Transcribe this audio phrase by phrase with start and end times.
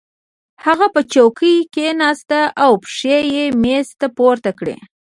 [0.65, 2.31] هغه په چوکۍ کېناست
[2.63, 4.77] او پښې یې مېز ته پورته کړې